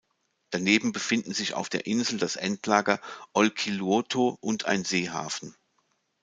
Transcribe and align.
Daneben 0.49 0.93
befinden 0.93 1.31
sich 1.31 1.53
auf 1.53 1.69
der 1.69 1.85
Insel 1.85 2.17
das 2.17 2.35
Endlager 2.35 2.99
Olkiluoto 3.33 4.35
und 4.41 4.65
ein 4.65 4.83
Seehafen. 4.83 5.55